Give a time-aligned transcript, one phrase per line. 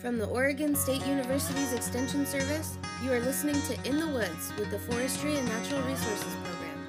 [0.00, 4.70] From the Oregon State University's Extension Service, you are listening to In the Woods with
[4.70, 6.86] the Forestry and Natural Resources Program.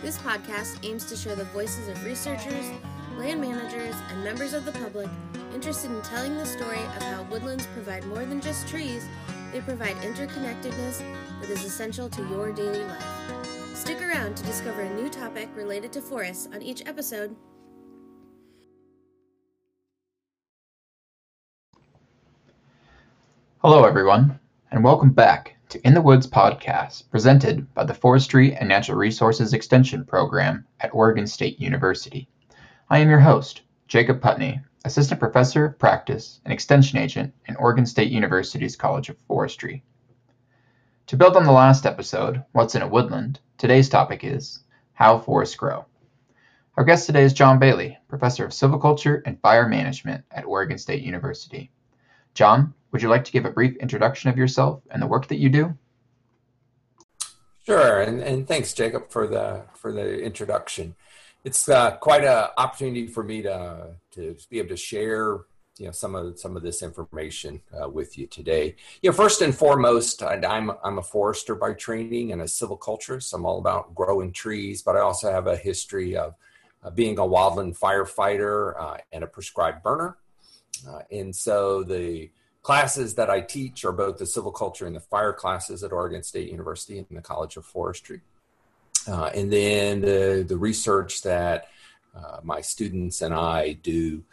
[0.00, 2.70] This podcast aims to share the voices of researchers,
[3.18, 5.10] land managers, and members of the public
[5.52, 9.06] interested in telling the story of how woodlands provide more than just trees,
[9.52, 11.02] they provide interconnectedness
[11.42, 13.76] that is essential to your daily life.
[13.76, 17.36] Stick around to discover a new topic related to forests on each episode.
[23.68, 24.38] Hello, everyone,
[24.70, 29.52] and welcome back to In the Woods podcast presented by the Forestry and Natural Resources
[29.52, 32.28] Extension Program at Oregon State University.
[32.88, 37.86] I am your host, Jacob Putney, Assistant Professor of Practice and Extension Agent in Oregon
[37.86, 39.82] State University's College of Forestry.
[41.08, 44.60] To build on the last episode, What's in a Woodland, today's topic is
[44.92, 45.86] How Forests Grow.
[46.76, 51.02] Our guest today is John Bailey, Professor of Silviculture and Fire Management at Oregon State
[51.02, 51.72] University.
[52.36, 55.36] John, would you like to give a brief introduction of yourself and the work that
[55.36, 55.76] you do?
[57.64, 60.94] Sure, and, and thanks, Jacob, for the for the introduction.
[61.44, 65.46] It's uh, quite an opportunity for me to to be able to share
[65.78, 68.76] you know some of some of this information uh, with you today.
[69.00, 73.32] You know, first and foremost, I'm I'm a forester by training and a silviculturist.
[73.32, 76.34] I'm all about growing trees, but I also have a history of
[76.84, 80.18] uh, being a wildland firefighter uh, and a prescribed burner.
[80.88, 82.30] Uh, and so the
[82.62, 86.50] classes that I teach are both the silviculture and the fire classes at Oregon State
[86.50, 88.20] University and the College of Forestry.
[89.06, 91.68] Uh, and then the, the research that
[92.16, 94.24] uh, my students and I do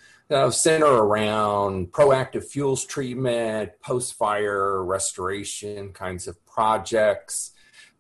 [0.49, 7.51] center around proactive fuels treatment, post fire restoration kinds of projects.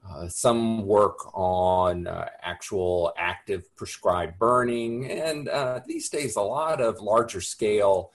[0.09, 6.81] Uh, some work on uh, actual active prescribed burning, and uh, these days a lot
[6.81, 8.11] of larger scale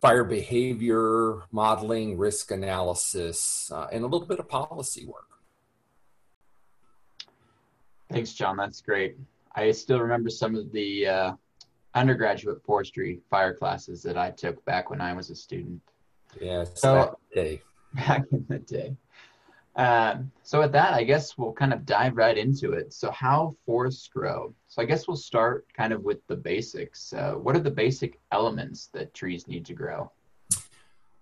[0.00, 5.24] fire behavior modeling, risk analysis, uh, and a little bit of policy work.
[8.10, 8.56] Thanks, John.
[8.56, 9.16] That's great.
[9.54, 11.32] I still remember some of the uh,
[11.94, 15.80] undergraduate forestry fire classes that I took back when I was a student.
[16.40, 17.60] Yeah, so, day.
[17.94, 18.96] Back in the day.
[19.78, 22.92] Um, so with that, I guess we'll kind of dive right into it.
[22.92, 24.52] So how forests grow.
[24.66, 27.12] So I guess we'll start kind of with the basics.
[27.12, 30.10] Uh, what are the basic elements that trees need to grow?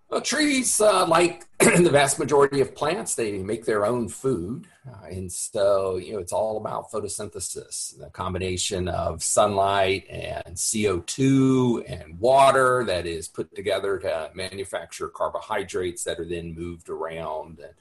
[0.08, 4.66] Well, trees, uh, like the vast majority of plants, they make their own food.
[4.88, 11.90] Uh, and so, you know, it's all about photosynthesis, the combination of sunlight and CO2
[11.90, 17.58] and water that is put together to manufacture carbohydrates that are then moved around.
[17.58, 17.74] And,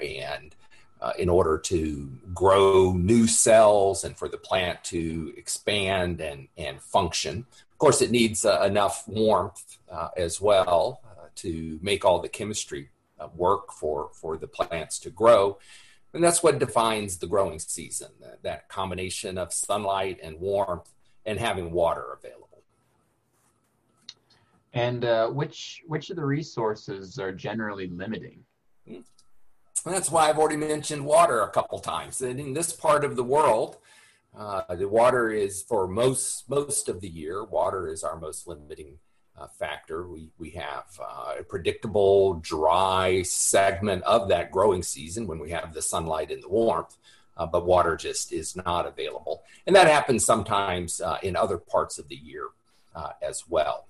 [0.00, 0.54] and
[1.00, 6.80] uh, in order to grow new cells and for the plant to expand and, and
[6.80, 7.44] function.
[7.72, 12.28] Of course, it needs uh, enough warmth uh, as well uh, to make all the
[12.28, 12.88] chemistry
[13.20, 15.58] uh, work for, for the plants to grow.
[16.14, 20.90] And that's what defines the growing season that, that combination of sunlight and warmth
[21.26, 22.62] and having water available.
[24.72, 28.44] And which, which of the resources are generally limiting?
[29.86, 32.20] And that's why I've already mentioned water a couple times.
[32.20, 33.76] And in this part of the world,
[34.36, 37.44] uh, the water is for most most of the year.
[37.44, 38.98] Water is our most limiting
[39.38, 40.08] uh, factor.
[40.08, 45.72] We we have uh, a predictable dry segment of that growing season when we have
[45.72, 46.96] the sunlight and the warmth,
[47.36, 51.96] uh, but water just is not available, and that happens sometimes uh, in other parts
[51.96, 52.48] of the year
[52.96, 53.86] uh, as well.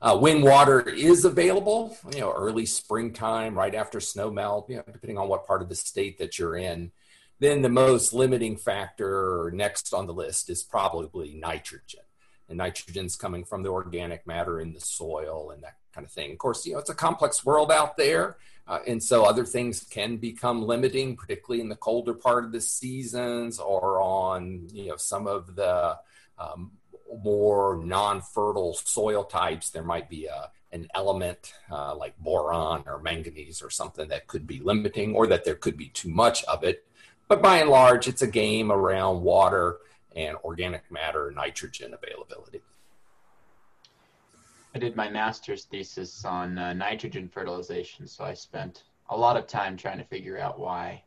[0.00, 4.84] Uh, when water is available, you know, early springtime, right after snow melt, you know,
[4.92, 6.92] depending on what part of the state that you're in,
[7.38, 12.00] then the most limiting factor next on the list is probably nitrogen.
[12.48, 16.30] And nitrogen's coming from the organic matter in the soil and that kind of thing.
[16.32, 18.36] Of course, you know, it's a complex world out there.
[18.68, 22.60] Uh, and so other things can become limiting, particularly in the colder part of the
[22.60, 25.96] seasons or on, you know, some of the
[26.38, 26.72] um,
[27.22, 33.62] more non-fertile soil types, there might be a, an element uh, like boron or manganese
[33.62, 36.84] or something that could be limiting, or that there could be too much of it.
[37.28, 39.78] But by and large, it's a game around water
[40.14, 42.62] and organic matter, nitrogen availability.
[44.74, 49.46] I did my master's thesis on uh, nitrogen fertilization, so I spent a lot of
[49.46, 51.02] time trying to figure out why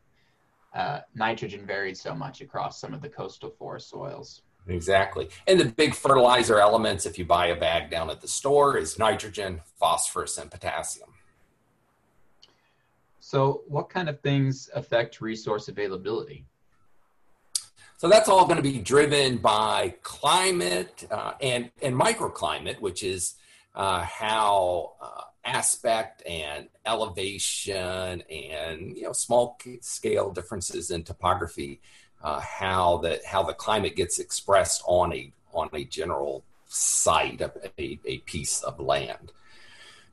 [0.74, 4.42] uh, nitrogen varied so much across some of the coastal forest soils.
[4.68, 5.30] Exactly.
[5.48, 9.00] And the big fertilizer elements, if you buy a bag down at the store, is
[9.00, 11.10] nitrogen, phosphorus, and potassium.
[13.20, 16.46] So, what kind of things affect resource availability?
[17.98, 23.36] So, that's all going to be driven by climate uh, and, and microclimate, which is
[23.76, 31.82] uh, how uh, aspect and elevation and you know small scale differences in topography,
[32.22, 38.00] uh, how the how the climate gets expressed on a on a general site, a,
[38.06, 39.32] a piece of land.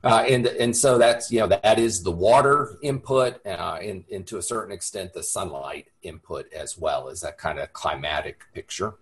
[0.05, 4.27] Uh, and and so that's you know that is the water input, uh, and, and
[4.27, 8.95] to a certain extent the sunlight input as well as that kind of climatic picture.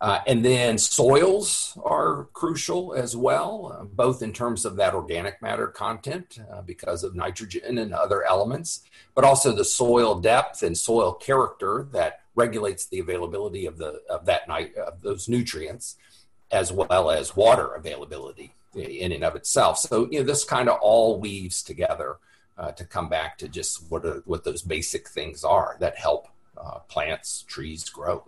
[0.00, 5.42] Uh, and then soils are crucial as well, uh, both in terms of that organic
[5.42, 8.84] matter content uh, because of nitrogen and other elements,
[9.16, 14.24] but also the soil depth and soil character that regulates the availability of the of
[14.26, 15.96] that night of those nutrients,
[16.50, 19.78] as well as water availability in and of itself.
[19.78, 22.16] So you know this kind of all weaves together
[22.56, 26.28] uh, to come back to just what are, what those basic things are that help
[26.56, 28.24] uh, plants, trees grow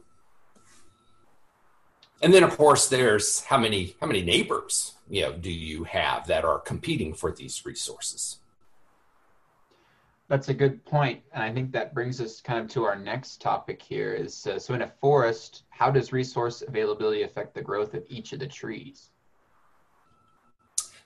[2.23, 6.27] and then of course there's how many how many neighbors you know do you have
[6.27, 8.39] that are competing for these resources
[10.31, 13.43] that's a good point and i think that brings us kind of to our next
[13.43, 17.95] topic here is uh, so in a forest how does resource availability affect the growth
[17.95, 19.09] of each of the trees?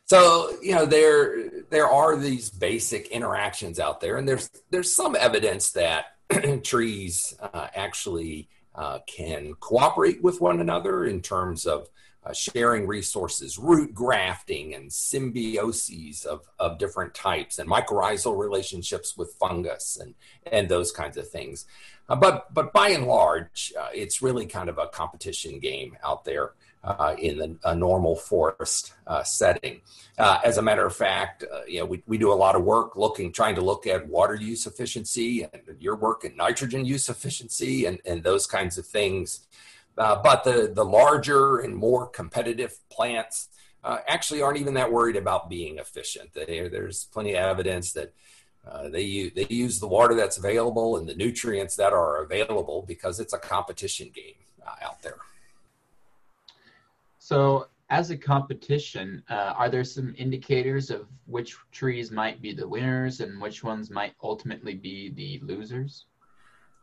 [0.07, 5.15] So you know there there are these basic interactions out there and there's there's some
[5.15, 6.07] evidence that
[6.65, 11.89] trees uh, actually uh, can cooperate with one another in terms of
[12.25, 19.35] uh, sharing resources, root grafting, and symbioses of, of different types, and mycorrhizal relationships with
[19.35, 20.15] fungus, and,
[20.51, 21.67] and those kinds of things.
[22.09, 26.25] Uh, but, but by and large, uh, it's really kind of a competition game out
[26.25, 26.53] there
[26.85, 29.81] uh, in the, a normal forest uh, setting.
[30.19, 32.95] Uh, as a matter of fact, you know, we, we do a lot of work
[32.95, 37.87] looking, trying to look at water use efficiency and your work in nitrogen use efficiency
[37.87, 39.47] and, and those kinds of things.
[39.97, 43.49] Uh, but the, the larger and more competitive plants
[43.85, 46.33] uh, actually aren't even that worried about being efficient.
[46.33, 48.13] They, there's plenty of evidence that
[48.67, 52.85] uh, they use, they use the water that's available and the nutrients that are available
[52.89, 54.35] because it's a competition game
[54.67, 55.19] uh, out there.
[57.19, 62.67] So, as a competition, uh, are there some indicators of which trees might be the
[62.67, 66.07] winners and which ones might ultimately be the losers?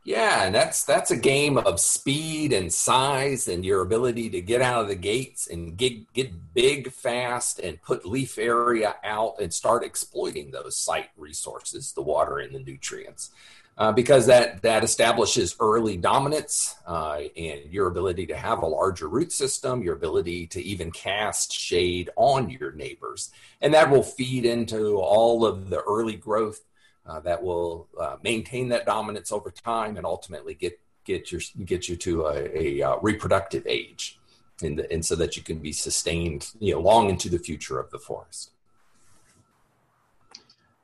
[0.03, 4.59] Yeah, and that's that's a game of speed and size and your ability to get
[4.61, 9.53] out of the gates and get get big fast and put leaf area out and
[9.53, 13.29] start exploiting those site resources, the water and the nutrients.
[13.77, 19.07] Uh, because that that establishes early dominance uh, and your ability to have a larger
[19.07, 23.31] root system, your ability to even cast shade on your neighbors,
[23.61, 26.61] and that will feed into all of the early growth
[27.05, 31.89] uh, that will uh, maintain that dominance over time and ultimately get get your get
[31.89, 34.19] you to a, a uh, reproductive age,
[34.61, 37.89] and, and so that you can be sustained, you know, long into the future of
[37.91, 38.51] the forest.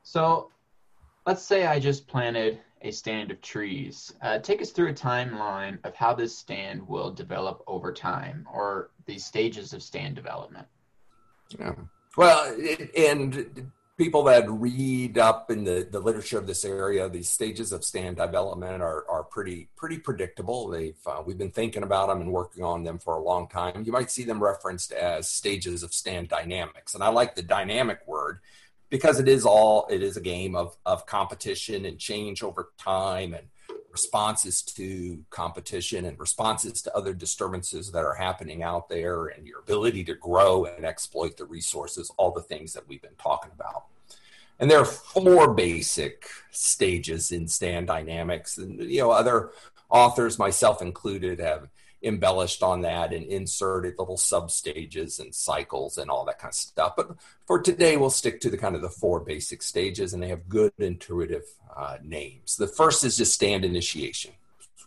[0.04, 0.50] So,
[1.26, 4.14] let's say I just planted a stand of trees.
[4.22, 8.92] Uh, take us through a timeline of how this stand will develop over time or
[9.06, 10.68] the stages of stand development.
[11.60, 11.74] Yeah.
[12.16, 12.56] Well,
[12.98, 17.84] and people that read up in the, the literature of this area, these stages of
[17.84, 20.70] stand development are, are pretty pretty predictable.
[20.70, 23.84] They've uh, we've been thinking about them and working on them for a long time.
[23.84, 28.00] You might see them referenced as stages of stand dynamics, and I like the dynamic
[28.08, 28.40] word
[28.90, 33.34] because it is all it is a game of of competition and change over time
[33.34, 33.48] and
[33.98, 39.60] responses to competition and responses to other disturbances that are happening out there and your
[39.60, 43.86] ability to grow and exploit the resources all the things that we've been talking about.
[44.60, 48.60] And there are four basic stages in stand dynamics.
[48.60, 49.50] And you know other
[49.90, 51.68] authors myself included have
[52.04, 56.56] embellished on that and inserted little sub stages and cycles and all that kind of
[56.56, 56.96] stuff.
[56.96, 60.28] But for today, we'll stick to the kind of the four basic stages, and they
[60.28, 62.56] have good intuitive uh, names.
[62.56, 64.32] The first is just stand initiation.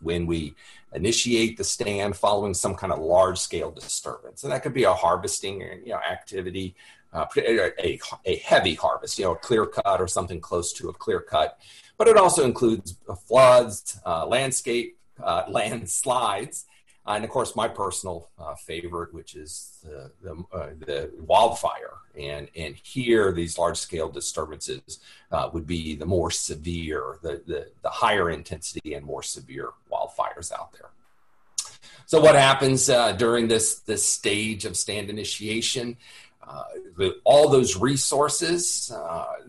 [0.01, 0.55] When we
[0.95, 4.95] initiate the stand following some kind of large scale disturbance, and that could be a
[4.95, 6.75] harvesting you know activity,
[7.13, 10.93] uh, a, a heavy harvest, you know, a clear cut or something close to a
[10.93, 11.59] clear cut.
[11.99, 16.67] But it also includes floods, uh, landscape, uh, landslides,
[17.07, 21.95] uh, and of course, my personal uh, favorite, which is the the, uh, the, wildfire,
[22.19, 25.01] and and here these large scale disturbances
[25.33, 30.53] uh, would be the more severe, the, the the higher intensity and more severe wildfires
[30.53, 30.91] out there.
[32.05, 35.97] So what happens uh, during this this stage of stand initiation?
[36.47, 36.65] Uh,
[37.25, 38.93] all those resources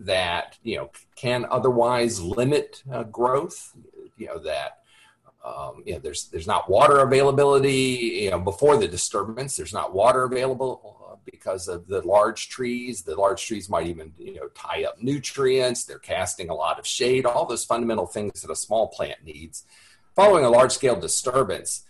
[0.00, 3.76] that you know can otherwise limit growth,
[4.16, 4.81] you know that
[5.44, 8.20] um, you know, there's there's not water availability.
[8.22, 13.02] You know, before the disturbance, there's not water available because of the large trees.
[13.02, 15.84] The large trees might even you know tie up nutrients.
[15.84, 17.26] They're casting a lot of shade.
[17.26, 19.64] All those fundamental things that a small plant needs.
[20.14, 21.84] Following a large scale disturbance,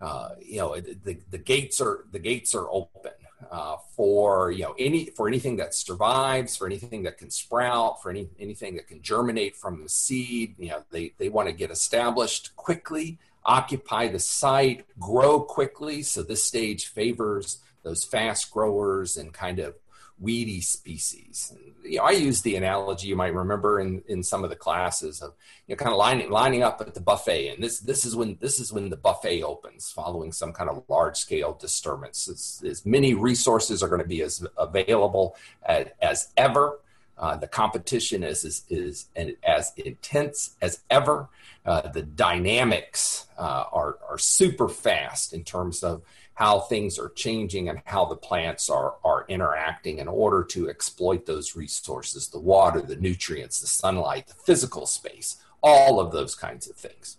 [0.00, 3.12] uh, you know the, the gates are the gates are open
[3.50, 8.10] uh, for you know any for anything that survives, for anything that can sprout, for
[8.10, 10.54] any anything that can germinate from the seed.
[10.58, 16.02] You know they they want to get established quickly occupy the site, grow quickly.
[16.02, 19.76] So this stage favors those fast growers and kind of
[20.18, 21.52] weedy species.
[21.84, 25.20] You know, I use the analogy you might remember in, in some of the classes
[25.20, 25.34] of
[25.66, 28.38] you know kind of lining lining up at the buffet, and this this is when
[28.40, 32.28] this is when the buffet opens, following some kind of large scale disturbance.
[32.64, 36.80] As many resources are going to be as available as, as ever.
[37.18, 39.06] Uh, the competition is, is, is
[39.42, 41.28] as intense as ever.
[41.64, 46.02] Uh, the dynamics uh, are, are super fast in terms of
[46.36, 51.24] how things are changing and how the plants are, are interacting in order to exploit
[51.24, 56.68] those resources the water, the nutrients, the sunlight, the physical space, all of those kinds
[56.68, 57.16] of things.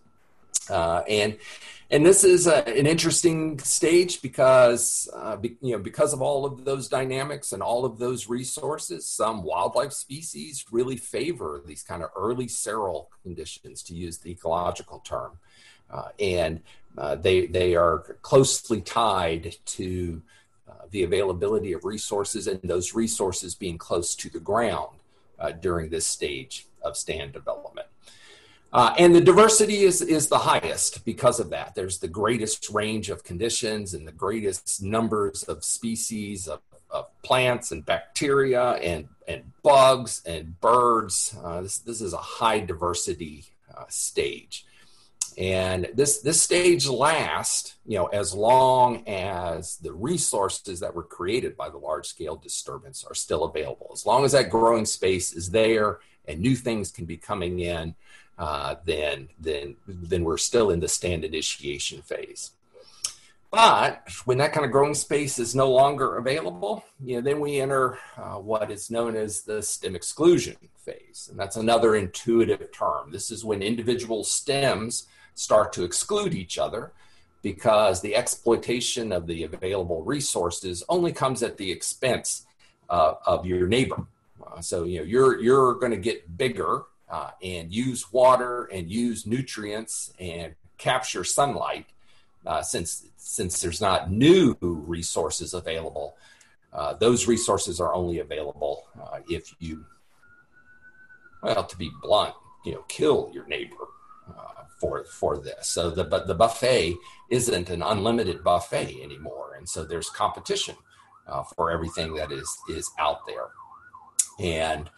[0.70, 1.38] Uh, and
[1.90, 6.46] and this is a, an interesting stage because uh, be, you know because of all
[6.46, 12.04] of those dynamics and all of those resources some wildlife species really favor these kind
[12.04, 15.40] of early seral conditions to use the ecological term
[16.20, 16.62] and
[16.98, 20.22] uh, they they are closely tied to
[20.70, 24.98] uh, the availability of resources and those resources being close to the ground
[25.40, 27.88] uh, during this stage of stand development
[28.74, 31.74] uh, and the diversity is, is the highest because of that.
[31.74, 36.60] There's the greatest range of conditions and the greatest numbers of species of,
[36.92, 41.36] of plants and bacteria and, and bugs and birds.
[41.42, 44.66] Uh, this, this is a high diversity uh, stage.
[45.38, 51.56] And this, this stage lasts, you know, as long as the resources that were created
[51.56, 53.92] by the large scale disturbance are still available.
[53.94, 57.94] As long as that growing space is there and new things can be coming in,
[58.40, 62.52] uh, then then then we're still in the stand initiation phase.
[63.50, 67.62] But when that kind of growing space is no longer available, you know, then we
[67.62, 73.12] enter uh, what is known as the stem exclusion phase, and that's another intuitive term.
[73.12, 76.92] This is when individual stems start to exclude each other
[77.44, 82.46] because the exploitation of the available resources only comes at the expense
[82.90, 84.06] uh, of your neighbor.
[84.46, 88.90] Uh, so you know you're you're going to get bigger uh, and use water and
[88.90, 91.86] use nutrients and capture sunlight
[92.46, 96.16] uh, since since there's not new resources available
[96.74, 99.84] uh, those resources are only available uh, if you
[101.42, 103.88] well to be blunt you know kill your neighbor
[104.80, 105.68] for for this.
[105.68, 106.96] So the but the buffet
[107.30, 109.56] isn't an unlimited buffet anymore.
[109.58, 110.76] And so there's competition
[111.28, 113.50] uh, for everything that is is out there.
[114.40, 114.90] And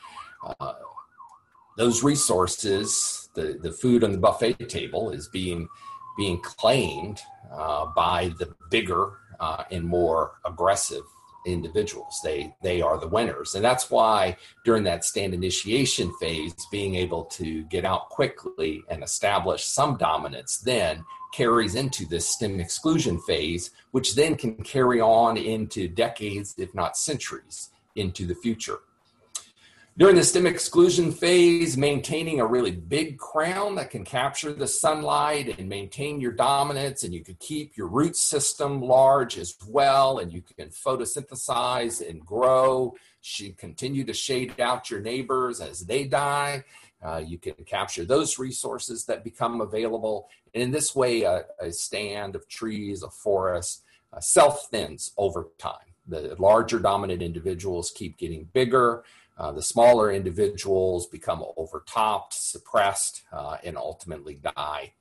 [1.77, 5.67] those resources, the, the food on the buffet table is being
[6.17, 7.21] being claimed
[7.51, 11.03] uh, by the bigger uh, and more aggressive
[11.45, 12.19] individuals.
[12.23, 17.25] They they are the winners, and that's why during that stand initiation phase, being able
[17.25, 23.71] to get out quickly and establish some dominance then carries into this stem exclusion phase,
[23.91, 28.79] which then can carry on into decades, if not centuries, into the future.
[29.99, 35.59] During the stem exclusion phase, maintaining a really big crown that can capture the sunlight
[35.59, 40.31] and maintain your dominance, and you can keep your root system large as well, and
[40.31, 42.95] you can photosynthesize and grow.
[43.39, 46.63] You continue to shade out your neighbors as they die.
[47.03, 50.29] Uh, you can capture those resources that become available.
[50.53, 55.49] And in this way, a, a stand of trees, a forest, uh, self thins over
[55.57, 55.75] time.
[56.07, 59.03] The larger dominant individuals keep getting bigger
[59.39, 64.91] uh, the smaller individuals become overtopped, suppressed, uh, and ultimately die.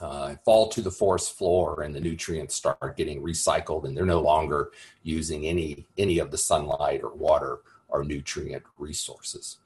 [0.00, 4.20] Uh, fall to the forest floor, and the nutrients start getting recycled, and they're no
[4.20, 4.72] longer
[5.04, 9.58] using any any of the sunlight or water or nutrient resources.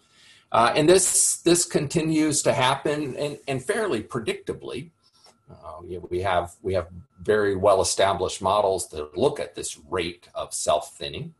[0.52, 4.90] Uh, and this this continues to happen, and, and fairly predictably.
[5.50, 6.88] Uh, we have we have
[7.22, 11.32] very well established models that look at this rate of self thinning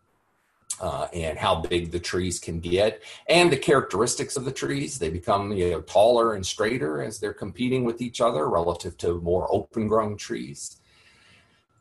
[0.81, 4.99] uh, and how big the trees can get and the characteristics of the trees.
[4.99, 9.21] They become you know, taller and straighter as they're competing with each other relative to
[9.21, 10.77] more open grown trees.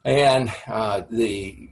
[0.04, 1.70] And uh, the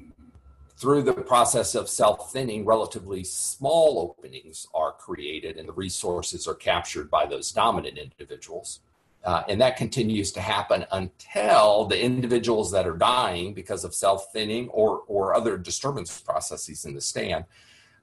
[0.77, 6.55] through the process of self thinning, relatively small openings are created and the resources are
[6.55, 8.81] captured by those dominant individuals.
[9.23, 14.31] Uh, and that continues to happen until the individuals that are dying because of self
[14.33, 17.45] thinning or, or other disturbance processes in the stand,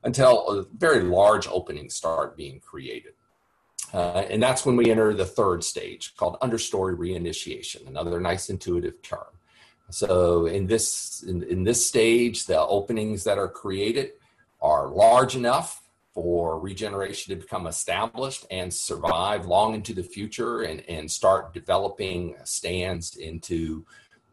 [0.03, 3.13] until very large openings start being created.
[3.93, 9.03] Uh, and that's when we enter the third stage called understory reinitiation, another nice intuitive
[9.03, 9.27] term.
[9.91, 14.13] So in this in, in this stage, the openings that are created
[14.63, 15.80] are large enough
[16.21, 22.35] for regeneration to become established and survive long into the future and, and start developing
[22.45, 23.87] stands into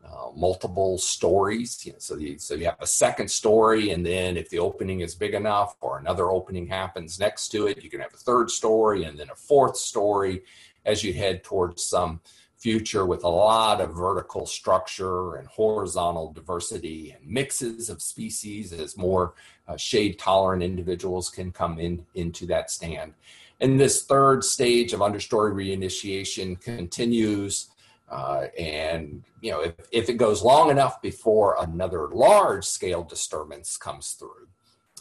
[0.06, 1.86] uh, multiple stories.
[1.86, 5.00] You know, so, you, so you have a second story, and then if the opening
[5.00, 8.52] is big enough or another opening happens next to it, you can have a third
[8.52, 10.44] story and then a fourth story
[10.86, 12.20] as you head towards some
[12.68, 18.98] future with a lot of vertical structure and horizontal diversity and mixes of species as
[18.98, 19.36] more
[19.70, 23.14] uh, shade tolerant individuals can come in into that stand.
[23.62, 27.70] And this third stage of understory reinitiation continues
[28.10, 33.78] uh, and you know, if, if it goes long enough before another large scale disturbance
[33.78, 34.48] comes through,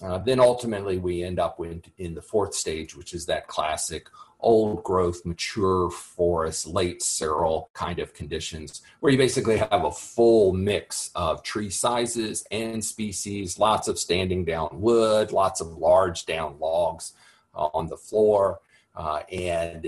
[0.04, 4.06] uh, then ultimately we end up in, in the fourth stage, which is that classic
[4.40, 10.52] old growth, mature forest, late seral kind of conditions, where you basically have a full
[10.52, 16.58] mix of tree sizes and species, lots of standing down wood, lots of large down
[16.58, 17.12] logs
[17.54, 18.60] uh, on the floor,
[18.94, 19.84] uh, and,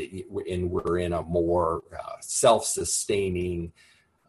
[0.50, 3.72] and we're in a more uh, self-sustaining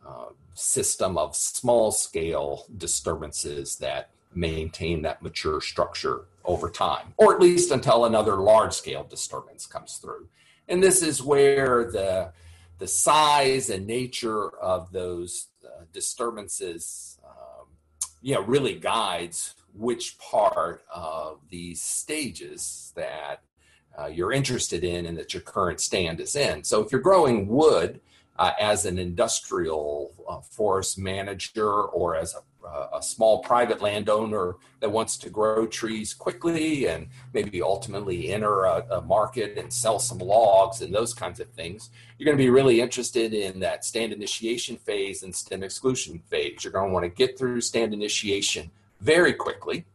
[0.07, 7.71] uh, system of small-scale disturbances that maintain that mature structure over time, or at least
[7.71, 10.27] until another large-scale disturbance comes through.
[10.67, 12.31] And this is where the
[12.79, 17.67] the size and nature of those uh, disturbances, um,
[18.21, 23.43] you know, really guides which part of these stages that
[23.99, 26.63] uh, you're interested in and that your current stand is in.
[26.63, 27.99] So if you're growing wood
[28.37, 32.39] uh, as an industrial uh, forest manager or as a,
[32.93, 38.85] a, small private landowner that wants to grow trees quickly and maybe ultimately enter a,
[38.91, 42.49] a market and sell some logs and those kinds of things, you're going to be
[42.49, 46.63] really interested in that stand initiation phase and stem exclusion phase.
[46.63, 49.85] You're going to want to get through stand initiation very quickly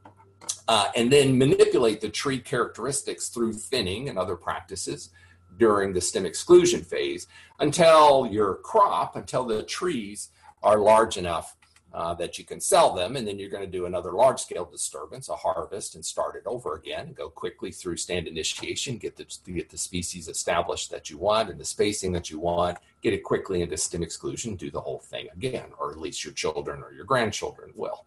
[0.68, 5.10] uh, and then manipulate the tree characteristics through thinning and other practices
[5.58, 7.26] during the stem exclusion phase
[7.60, 10.30] until your crop, until the trees
[10.62, 11.56] are large enough
[11.94, 13.14] uh, that you can sell them.
[13.14, 16.42] And then you're going to do another large scale disturbance, a harvest, and start it
[16.44, 17.12] over again.
[17.12, 21.60] Go quickly through stand initiation, get the, get the species established that you want and
[21.60, 25.28] the spacing that you want, get it quickly into stem exclusion, do the whole thing
[25.32, 28.06] again, or at least your children or your grandchildren will.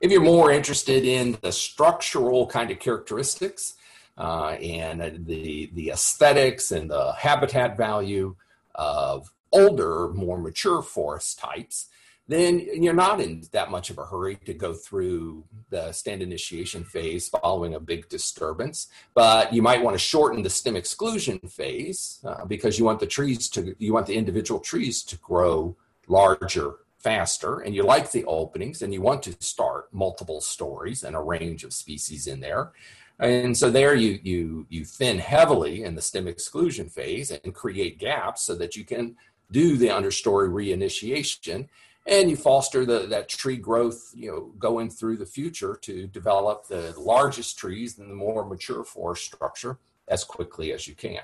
[0.00, 3.74] If you're more interested in the structural kind of characteristics
[4.18, 8.34] uh, and the, the aesthetics and the habitat value
[8.74, 11.86] of older, more mature forest types,
[12.28, 16.84] then you're not in that much of a hurry to go through the stand initiation
[16.84, 18.88] phase following a big disturbance.
[19.12, 23.06] But you might want to shorten the stem exclusion phase uh, because you want the
[23.06, 28.24] trees to, you want the individual trees to grow larger faster and you like the
[28.26, 32.70] openings and you want to start multiple stories and a range of species in there
[33.18, 37.98] and so there you you you thin heavily in the stem exclusion phase and create
[37.98, 39.16] gaps so that you can
[39.50, 41.68] do the understory reinitiation
[42.06, 46.66] and you foster the, that tree growth you know going through the future to develop
[46.66, 51.22] the largest trees and the more mature forest structure as quickly as you can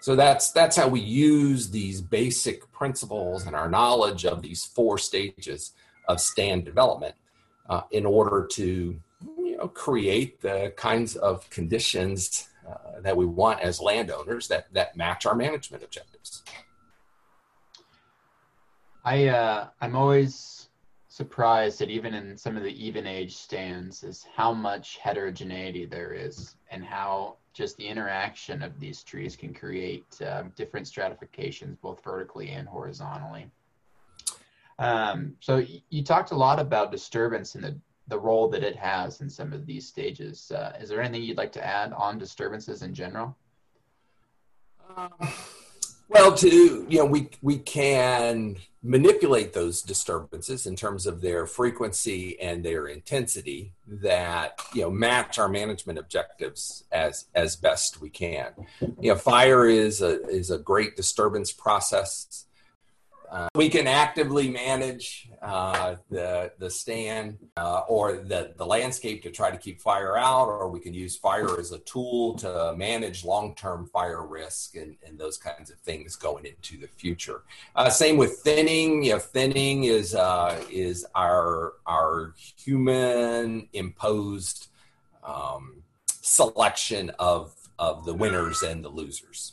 [0.00, 4.98] so that's that's how we use these basic principles and our knowledge of these four
[4.98, 5.72] stages
[6.08, 7.14] of stand development
[7.68, 8.98] uh, in order to
[9.38, 14.96] you know create the kinds of conditions uh, that we want as landowners that that
[14.96, 16.42] match our management objectives.
[19.08, 20.68] I uh, I'm always
[21.08, 26.12] surprised that even in some of the even age stands is how much heterogeneity there
[26.12, 32.04] is and how just the interaction of these trees can create uh, different stratifications, both
[32.04, 33.50] vertically and horizontally.
[34.78, 39.22] Um, so you talked a lot about disturbance and the, the role that it has
[39.22, 40.52] in some of these stages.
[40.52, 43.34] Uh, is there anything you'd like to add on disturbances in general?
[44.94, 45.32] Um,
[46.08, 52.40] well, to you know, we we can manipulate those disturbances in terms of their frequency
[52.40, 58.52] and their intensity that you know match our management objectives as as best we can.
[58.80, 62.46] You know, fire is a is a great disturbance process.
[63.30, 69.30] Uh, we can actively manage uh, the the stand uh, or the the landscape to
[69.30, 73.24] try to keep fire out, or we can use fire as a tool to manage
[73.24, 77.42] long term fire risk and, and those kinds of things going into the future.
[77.76, 79.02] Uh, same with thinning.
[79.02, 84.68] You know, thinning is uh, is our our human imposed
[85.22, 89.52] um, selection of of the winners and the losers.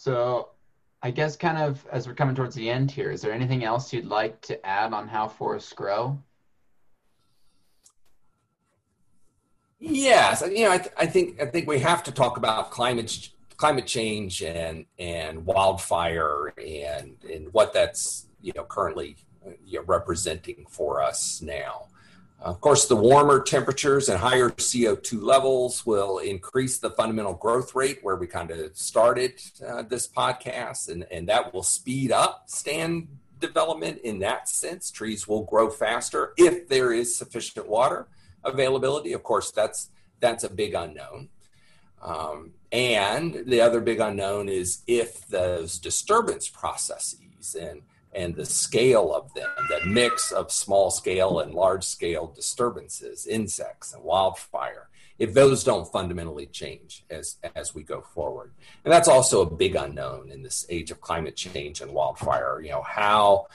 [0.00, 0.48] So,
[1.02, 3.92] I guess kind of as we're coming towards the end here, is there anything else
[3.92, 6.18] you'd like to add on how forests grow?
[9.78, 13.28] Yes, you know, I, th- I think I think we have to talk about climate
[13.58, 19.84] climate change and and wildfire and and what that's you know currently uh, you know,
[19.84, 21.88] representing for us now.
[22.42, 27.98] Of course, the warmer temperatures and higher CO2 levels will increase the fundamental growth rate
[28.00, 29.34] where we kind of started
[29.66, 33.08] uh, this podcast, and, and that will speed up stand
[33.40, 34.90] development in that sense.
[34.90, 38.08] Trees will grow faster if there is sufficient water
[38.42, 39.12] availability.
[39.12, 41.28] Of course, that's that's a big unknown.
[42.00, 49.14] Um, and the other big unknown is if those disturbance processes and and the scale
[49.14, 55.34] of them, the mix of small scale and large scale disturbances, insects and wildfire, if
[55.34, 58.52] those don't fundamentally change as, as we go forward.
[58.84, 62.60] And that's also a big unknown in this age of climate change and wildfire.
[62.62, 63.46] You know, how,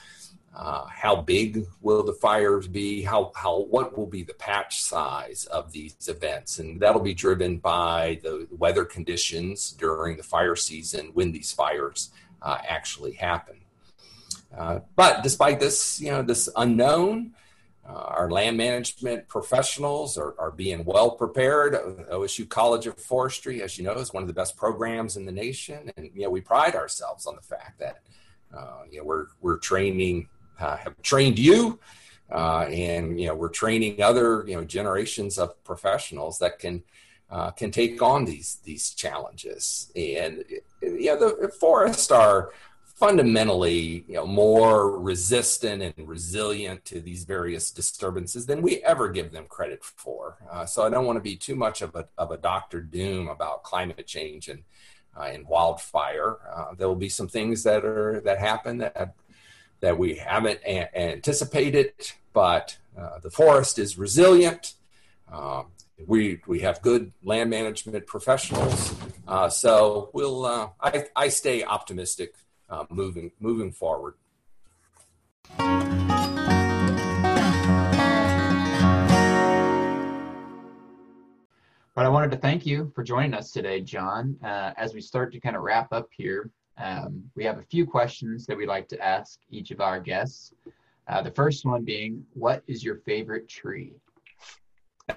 [0.54, 3.02] uh, how big will the fires be?
[3.02, 6.60] How, how, what will be the patch size of these events?
[6.60, 12.10] And that'll be driven by the weather conditions during the fire season when these fires
[12.40, 13.56] uh, actually happen.
[14.56, 17.34] Uh, but despite this, you know, this unknown,
[17.88, 21.74] uh, our land management professionals are, are being well prepared.
[22.10, 25.32] OSU College of Forestry, as you know, is one of the best programs in the
[25.32, 28.00] nation, and you know we pride ourselves on the fact that
[28.56, 30.28] uh, you know we're we're training,
[30.58, 31.78] uh, have trained you,
[32.32, 36.82] uh, and you know we're training other you know generations of professionals that can
[37.30, 39.92] uh, can take on these these challenges.
[39.94, 40.42] And
[40.82, 42.50] yeah, the forests are
[42.96, 49.32] fundamentally you know, more resistant and resilient to these various disturbances than we ever give
[49.32, 50.38] them credit for.
[50.50, 52.80] Uh, so I don't want to be too much of a, of a Dr.
[52.80, 54.62] Doom about climate change and,
[55.14, 56.38] uh, and wildfire.
[56.50, 59.14] Uh, there will be some things that are that happen that
[59.80, 61.92] that we haven't a- anticipated,
[62.32, 64.72] but uh, the forest is resilient.
[65.30, 65.66] Um,
[66.06, 68.94] we we have good land management professionals,
[69.28, 70.46] uh, so we'll.
[70.46, 72.34] Uh, I I stay optimistic
[72.68, 74.14] uh, moving moving forward.
[81.96, 84.36] But I wanted to thank you for joining us today, John.
[84.44, 87.86] Uh, as we start to kind of wrap up here, um, we have a few
[87.86, 90.52] questions that we'd like to ask each of our guests.
[91.08, 93.94] Uh, the first one being, what is your favorite tree?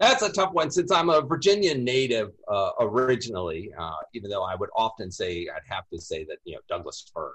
[0.00, 4.54] That's a tough one since I'm a Virginia native uh, originally, uh, even though I
[4.56, 7.34] would often say, I'd have to say that, you know, Douglas fir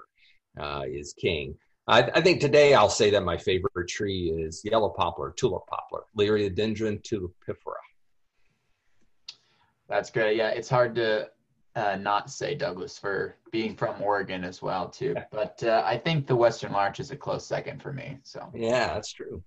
[0.60, 1.54] uh, is king.
[1.86, 6.04] I, I, think today I'll say that my favorite tree is yellow poplar, tulip poplar,
[6.18, 7.74] Liriodendron tulipifera.
[9.88, 10.36] That's great.
[10.36, 11.28] Yeah, it's hard to
[11.76, 15.14] uh, not say Douglas fir, being from Oregon as well too.
[15.30, 18.18] But uh, I think the Western Larch is a close second for me.
[18.22, 19.42] So yeah, that's true.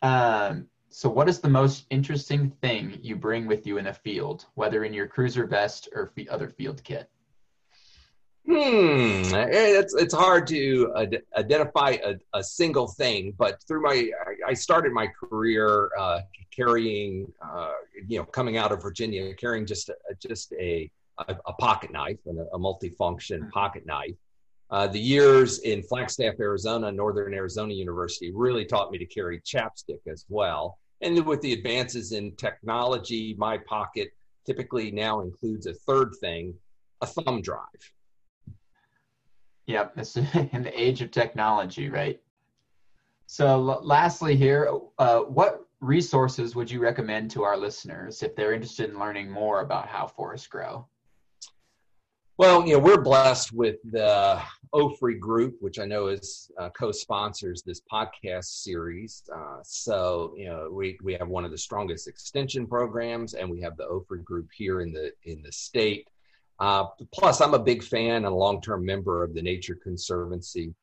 [0.00, 4.46] Um, so, what is the most interesting thing you bring with you in a field,
[4.54, 7.10] whether in your cruiser vest or other field kit?
[8.46, 14.08] Hmm, it's it's hard to ad- identify a, a, single thing, but through my
[14.46, 16.20] I started my career uh,
[16.54, 17.72] carrying, uh,
[18.06, 20.88] you know, coming out of Virginia, carrying just a, just a
[21.26, 23.48] a, a pocket knife and a, a multifunction mm-hmm.
[23.48, 24.14] pocket knife.
[24.70, 29.98] Uh, the years in Flagstaff, Arizona, Northern Arizona University really taught me to carry chapstick
[30.06, 30.78] as well.
[31.00, 34.12] And with the advances in technology, my pocket
[34.46, 36.54] typically now includes a third thing,
[37.00, 37.92] a thumb drive.
[39.66, 40.16] Yep, it's
[40.52, 42.20] in the age of technology, right?
[43.26, 48.90] So, lastly, here, uh, what resources would you recommend to our listeners if they're interested
[48.90, 50.86] in learning more about how forests grow?
[52.36, 54.42] Well, you know, we're blessed with the
[54.74, 59.22] OFRI group, which I know is uh, co-sponsors this podcast series.
[59.32, 63.60] Uh, so, you know, we, we have one of the strongest extension programs, and we
[63.60, 66.08] have the OFRI group here in the in the state.
[66.58, 70.74] Uh, plus, I'm a big fan and a long-term member of the Nature Conservancy,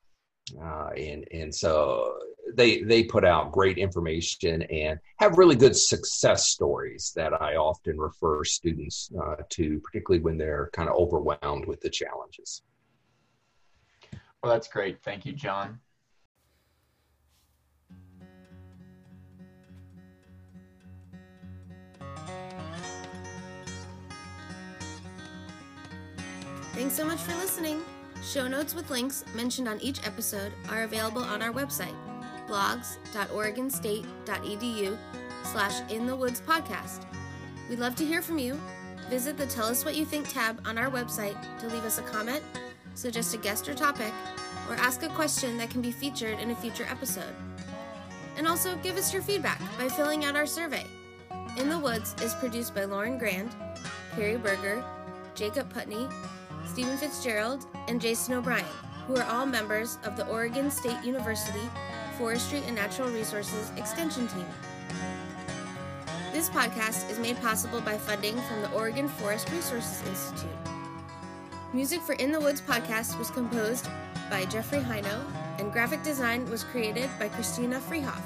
[0.58, 2.18] uh, and and so
[2.56, 7.98] they they put out great information and have really good success stories that I often
[7.98, 12.62] refer students uh, to, particularly when they're kind of overwhelmed with the challenges.
[14.42, 15.04] Well, that's great.
[15.04, 15.80] Thank you, John.
[26.74, 27.82] Thanks so much for listening.
[28.24, 31.94] Show notes with links mentioned on each episode are available on our website,
[32.52, 34.98] blogs.oregonstate.edu
[35.44, 37.06] slash in the woods podcast.
[37.70, 38.60] We'd love to hear from you.
[39.10, 42.04] Visit the Tell Us What You Think tab on our website to leave us a
[42.04, 42.44] comment,
[42.94, 44.12] suggest a guest or topic,
[44.70, 47.34] or ask a question that can be featured in a future episode.
[48.38, 50.86] And also give us your feedback by filling out our survey.
[51.58, 53.56] In the Woods is produced by Lauren Grand,
[54.12, 54.84] Perry Berger,
[55.36, 56.08] Jacob Putney,
[56.66, 58.66] Stephen Fitzgerald, and Jason O'Brien,
[59.08, 61.70] who are all members of the Oregon State University
[62.21, 64.45] Forestry and Natural Resources Extension Team.
[66.31, 70.55] This podcast is made possible by funding from the Oregon Forest Resources Institute.
[71.73, 73.89] Music for In the Woods podcast was composed
[74.29, 75.25] by Jeffrey Heino,
[75.57, 78.21] and graphic design was created by Christina Freehoff.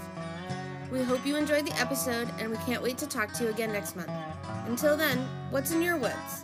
[0.92, 3.72] We hope you enjoyed the episode, and we can't wait to talk to you again
[3.72, 4.12] next month.
[4.68, 6.44] Until then, what's in your woods?